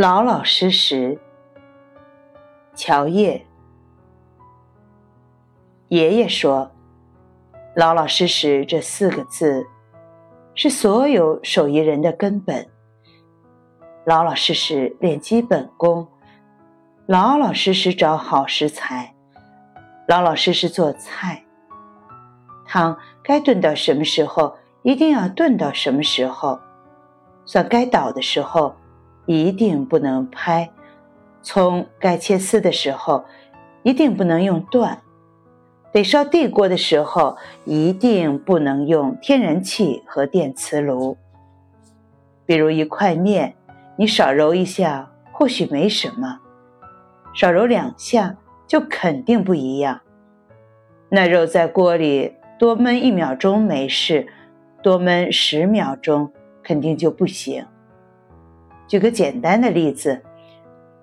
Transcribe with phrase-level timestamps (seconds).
[0.00, 1.18] 老老实实。
[2.76, 3.44] 乔叶
[5.88, 6.70] 爷爷说
[7.74, 9.66] ：“老老实实这四个字，
[10.54, 12.64] 是所有手艺人的根本。
[14.06, 16.06] 老老实实练基本功，
[17.06, 19.12] 老老实实找好食材，
[20.06, 21.44] 老老实实做菜。
[22.64, 26.56] 汤该炖到什么时候，一定要炖到什么时候；
[27.44, 28.76] 蒜该倒的时候，
[29.28, 30.70] 一定不能拍。”
[31.40, 33.24] 葱该切丝的时候，
[33.84, 34.98] 一定不能用断；
[35.92, 41.16] 得烧地锅的时候，一定不能用天然气和电磁炉。
[42.44, 43.54] 比如一块面，
[43.96, 46.40] 你少揉一下或许没什么，
[47.32, 50.00] 少揉两下就肯定不一样。
[51.10, 54.26] 那肉在锅里多焖一秒钟没事，
[54.82, 57.64] 多焖十秒钟肯定就不行。
[58.88, 60.22] 举个简单的例子。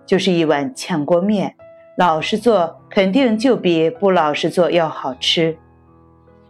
[0.06, 1.56] 就是一碗炝锅面，
[1.98, 5.58] 老实做肯定就比不老实做要好吃。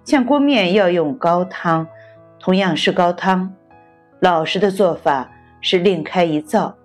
[0.04, 1.88] 炝锅面要用高汤，
[2.38, 3.54] 同样是高汤，
[4.20, 6.76] 老实的做法是另开一灶，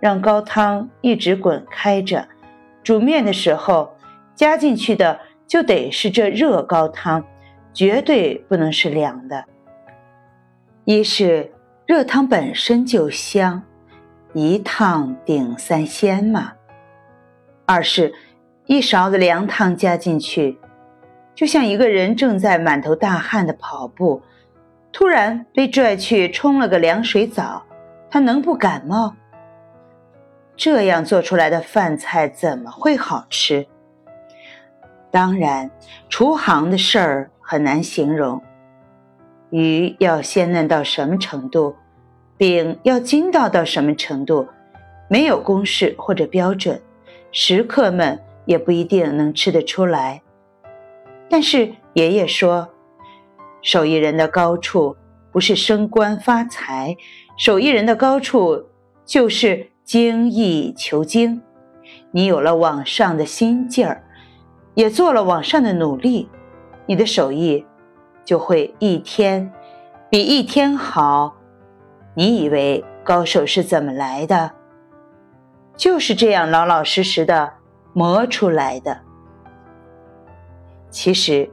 [0.00, 2.26] 让高汤一直滚开着。
[2.82, 3.94] 煮面的时候
[4.34, 7.22] 加进去的就得是这热高汤，
[7.74, 9.44] 绝对不能是凉的。
[10.84, 11.52] 一是
[11.92, 13.62] 热汤本身就香。
[14.32, 16.54] 一烫顶三鲜嘛。
[17.66, 18.14] 二是，
[18.64, 20.58] 一勺子凉汤加进去，
[21.34, 24.22] 就像一个人正在满头大汗的跑步，
[24.90, 27.62] 突然被拽去冲了个凉水澡，
[28.10, 29.14] 他能不感冒？
[30.56, 33.66] 这样做出来的饭菜怎么会好吃？
[35.10, 35.70] 当然，
[36.08, 38.40] 厨行的事儿很难形容。
[39.50, 41.76] 鱼要鲜嫩到什么程度？
[42.42, 44.48] 饼要筋道到什么程度，
[45.08, 46.82] 没有公式或者标准，
[47.30, 50.20] 食客们也不一定能吃得出来。
[51.30, 52.68] 但是爷爷说，
[53.62, 54.96] 手艺人的高处
[55.30, 56.96] 不是升官发财，
[57.38, 58.66] 手艺人的高处
[59.06, 61.40] 就是精益求精。
[62.10, 64.02] 你有了往上的心劲儿，
[64.74, 66.28] 也做了往上的努力，
[66.86, 67.64] 你的手艺
[68.24, 69.52] 就会一天
[70.10, 71.36] 比一天好。
[72.14, 74.52] 你以为高手是怎么来的？
[75.74, 77.54] 就是这样老老实实的
[77.94, 79.00] 磨出来的。
[80.90, 81.50] 其实，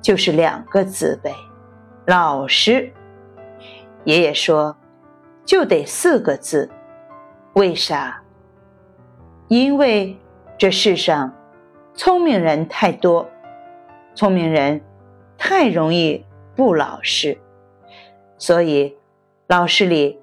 [0.00, 1.34] 就是两个字呗，
[2.06, 2.92] 老实。
[4.04, 4.76] 爷爷说，
[5.44, 6.70] 就得四个字。
[7.54, 8.22] 为啥？
[9.48, 10.16] 因为
[10.56, 11.34] 这世上
[11.94, 13.28] 聪明人太多，
[14.14, 14.80] 聪明人
[15.36, 16.24] 太容易
[16.54, 17.36] 不老实，
[18.38, 18.96] 所以。
[19.50, 20.16] 老师里，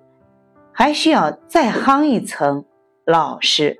[0.72, 2.64] 还需要再夯一层
[3.06, 3.78] 老师。